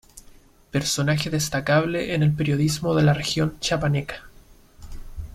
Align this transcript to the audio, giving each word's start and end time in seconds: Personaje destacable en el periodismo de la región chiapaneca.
Personaje 0.71 1.29
destacable 1.29 2.15
en 2.15 2.23
el 2.23 2.33
periodismo 2.33 2.95
de 2.95 3.03
la 3.03 3.13
región 3.13 3.59
chiapaneca. 3.59 4.27